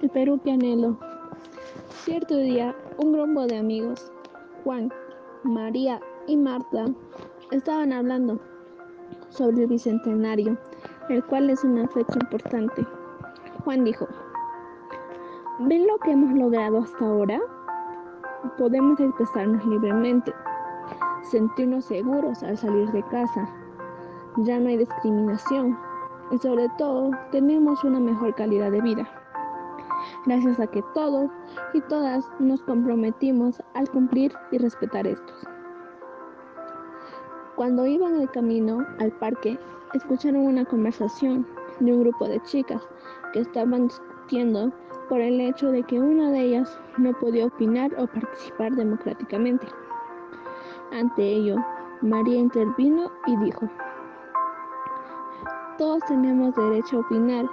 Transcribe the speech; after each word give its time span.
El 0.00 0.08
Perú 0.08 0.40
que 0.42 0.50
anhelo. 0.50 0.96
Cierto 1.90 2.34
día, 2.34 2.74
un 2.96 3.12
grupo 3.12 3.46
de 3.46 3.58
amigos, 3.58 4.10
Juan, 4.64 4.90
María 5.42 6.00
y 6.26 6.38
Marta, 6.38 6.86
estaban 7.50 7.92
hablando 7.92 8.40
sobre 9.28 9.64
el 9.64 9.66
Bicentenario, 9.66 10.56
el 11.10 11.22
cual 11.26 11.50
es 11.50 11.62
una 11.64 11.86
fecha 11.88 12.14
importante. 12.18 12.86
Juan 13.62 13.84
dijo, 13.84 14.08
¿ven 15.58 15.86
lo 15.86 15.98
que 15.98 16.12
hemos 16.12 16.32
logrado 16.32 16.78
hasta 16.78 17.04
ahora? 17.04 17.38
Podemos 18.56 18.98
expresarnos 19.00 19.62
libremente, 19.66 20.32
sentirnos 21.24 21.84
seguros 21.84 22.42
al 22.42 22.56
salir 22.56 22.90
de 22.92 23.02
casa. 23.08 23.46
Ya 24.38 24.58
no 24.58 24.70
hay 24.70 24.78
discriminación 24.78 25.78
y 26.30 26.38
sobre 26.38 26.70
todo 26.78 27.10
tenemos 27.32 27.84
una 27.84 28.00
mejor 28.00 28.34
calidad 28.34 28.70
de 28.70 28.80
vida 28.80 29.19
gracias 30.26 30.58
a 30.60 30.66
que 30.66 30.82
todos 30.94 31.30
y 31.74 31.80
todas 31.82 32.24
nos 32.38 32.62
comprometimos 32.62 33.62
al 33.74 33.88
cumplir 33.90 34.32
y 34.50 34.58
respetar 34.58 35.06
estos. 35.06 35.46
Cuando 37.56 37.86
iban 37.86 38.18
de 38.18 38.28
camino 38.28 38.86
al 39.00 39.12
parque, 39.12 39.58
escucharon 39.94 40.46
una 40.46 40.64
conversación 40.64 41.46
de 41.80 41.92
un 41.92 42.00
grupo 42.00 42.26
de 42.26 42.40
chicas 42.42 42.82
que 43.32 43.40
estaban 43.40 43.88
discutiendo 43.88 44.72
por 45.08 45.20
el 45.20 45.40
hecho 45.40 45.70
de 45.70 45.82
que 45.82 45.98
una 45.98 46.30
de 46.30 46.40
ellas 46.40 46.80
no 46.96 47.12
podía 47.18 47.46
opinar 47.46 47.90
o 47.98 48.06
participar 48.06 48.72
democráticamente. 48.76 49.66
Ante 50.92 51.22
ello, 51.22 51.56
María 52.00 52.36
intervino 52.36 53.10
y 53.26 53.36
dijo, 53.38 53.68
todos 55.76 56.02
tenemos 56.06 56.54
derecho 56.54 56.98
a 56.98 57.00
opinar 57.00 57.46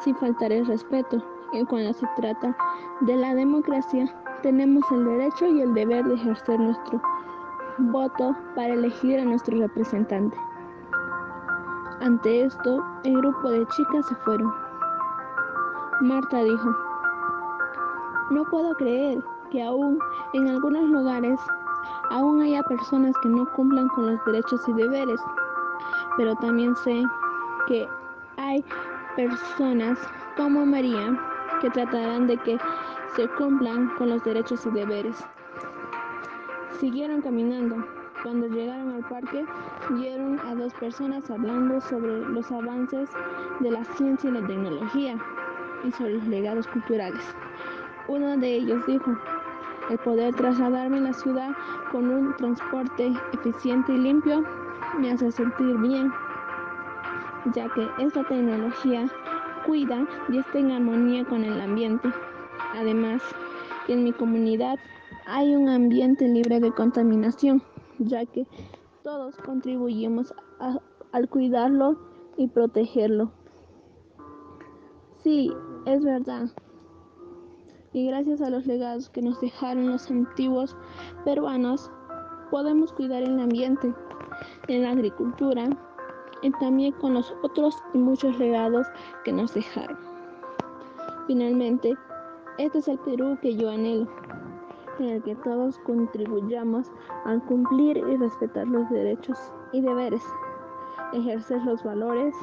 sin 0.00 0.14
faltar 0.16 0.52
el 0.52 0.66
respeto 0.66 1.24
y 1.52 1.64
cuando 1.64 1.92
se 1.92 2.06
trata 2.16 2.56
de 3.00 3.16
la 3.16 3.34
democracia, 3.34 4.06
tenemos 4.42 4.82
el 4.92 5.04
derecho 5.04 5.46
y 5.46 5.62
el 5.62 5.74
deber 5.74 6.04
de 6.04 6.14
ejercer 6.14 6.60
nuestro 6.60 7.00
voto 7.78 8.36
para 8.54 8.74
elegir 8.74 9.20
a 9.20 9.24
nuestro 9.24 9.58
representante. 9.58 10.36
Ante 12.00 12.44
esto, 12.44 12.84
el 13.04 13.16
grupo 13.18 13.50
de 13.50 13.66
chicas 13.68 14.06
se 14.06 14.14
fueron. 14.16 14.52
Marta 16.00 16.42
dijo, 16.44 16.76
no 18.30 18.44
puedo 18.44 18.74
creer 18.74 19.22
que 19.50 19.62
aún 19.62 19.98
en 20.34 20.48
algunos 20.48 20.84
lugares 20.84 21.40
aún 22.10 22.42
haya 22.42 22.62
personas 22.62 23.16
que 23.22 23.28
no 23.28 23.50
cumplan 23.52 23.88
con 23.88 24.12
los 24.12 24.24
derechos 24.26 24.60
y 24.68 24.72
deberes, 24.74 25.20
pero 26.16 26.34
también 26.36 26.76
sé 26.76 27.02
que 27.66 27.88
hay 28.36 28.64
personas 29.16 29.98
como 30.36 30.64
María 30.64 31.18
que 31.60 31.70
tratarán 31.70 32.26
de 32.26 32.36
que 32.38 32.58
se 33.16 33.28
cumplan 33.28 33.88
con 33.96 34.10
los 34.10 34.22
derechos 34.24 34.64
y 34.66 34.70
deberes. 34.70 35.24
Siguieron 36.78 37.22
caminando. 37.22 37.84
Cuando 38.22 38.48
llegaron 38.48 38.92
al 38.92 39.04
parque, 39.08 39.44
vieron 39.90 40.40
a 40.40 40.54
dos 40.54 40.74
personas 40.74 41.30
hablando 41.30 41.80
sobre 41.80 42.18
los 42.30 42.50
avances 42.50 43.08
de 43.60 43.70
la 43.70 43.84
ciencia 43.84 44.28
y 44.28 44.32
la 44.32 44.46
tecnología 44.46 45.16
y 45.84 45.92
sobre 45.92 46.14
los 46.14 46.24
legados 46.24 46.66
culturales. 46.66 47.24
Uno 48.08 48.36
de 48.36 48.56
ellos 48.56 48.84
dijo, 48.86 49.16
el 49.90 49.98
poder 49.98 50.34
trasladarme 50.34 50.98
en 50.98 51.04
la 51.04 51.12
ciudad 51.12 51.50
con 51.92 52.10
un 52.10 52.34
transporte 52.36 53.12
eficiente 53.32 53.92
y 53.92 53.98
limpio 53.98 54.44
me 54.98 55.12
hace 55.12 55.30
sentir 55.30 55.76
bien, 55.78 56.12
ya 57.54 57.68
que 57.70 57.88
esta 57.98 58.24
tecnología 58.24 59.06
cuida 59.66 60.06
y 60.28 60.38
está 60.38 60.58
en 60.58 60.70
armonía 60.70 61.24
con 61.24 61.44
el 61.44 61.60
ambiente. 61.60 62.08
Además, 62.74 63.22
en 63.88 64.04
mi 64.04 64.12
comunidad 64.12 64.78
hay 65.26 65.54
un 65.54 65.68
ambiente 65.68 66.26
libre 66.28 66.60
de 66.60 66.72
contaminación, 66.72 67.62
ya 67.98 68.24
que 68.26 68.46
todos 69.02 69.36
contribuimos 69.36 70.34
al 71.12 71.28
cuidarlo 71.28 71.98
y 72.36 72.48
protegerlo. 72.48 73.32
Sí, 75.22 75.52
es 75.86 76.04
verdad. 76.04 76.48
Y 77.92 78.06
gracias 78.06 78.40
a 78.42 78.50
los 78.50 78.66
legados 78.66 79.08
que 79.08 79.22
nos 79.22 79.40
dejaron 79.40 79.90
los 79.90 80.10
antiguos 80.10 80.76
peruanos, 81.24 81.90
podemos 82.50 82.92
cuidar 82.92 83.22
el 83.22 83.38
ambiente, 83.40 83.94
en 84.68 84.82
la 84.82 84.90
agricultura, 84.90 85.68
y 86.42 86.50
también 86.52 86.92
con 86.92 87.14
los 87.14 87.34
otros 87.42 87.76
y 87.94 87.98
muchos 87.98 88.38
legados 88.38 88.86
que 89.24 89.32
nos 89.32 89.54
dejaron. 89.54 89.98
Finalmente, 91.26 91.96
este 92.58 92.78
es 92.78 92.88
el 92.88 92.98
Perú 93.00 93.38
que 93.40 93.56
yo 93.56 93.70
anhelo, 93.70 94.08
en 94.98 95.08
el 95.10 95.22
que 95.22 95.36
todos 95.36 95.78
contribuyamos 95.80 96.90
a 97.24 97.38
cumplir 97.46 97.96
y 97.98 98.16
respetar 98.16 98.66
los 98.66 98.88
derechos 98.90 99.38
y 99.72 99.80
deberes, 99.80 100.22
ejercer 101.12 101.62
los 101.64 101.82
valores, 101.84 102.34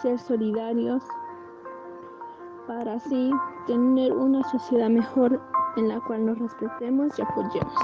ser 0.00 0.18
solidarios, 0.18 1.02
para 2.66 2.94
así 2.94 3.30
tener 3.66 4.12
una 4.12 4.42
sociedad 4.44 4.88
mejor 4.88 5.40
en 5.76 5.88
la 5.88 6.00
cual 6.00 6.26
nos 6.26 6.38
respetemos 6.38 7.18
y 7.18 7.22
apoyemos. 7.22 7.74